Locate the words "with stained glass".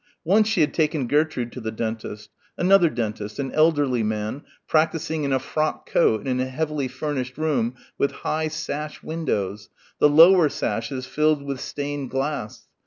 11.43-12.67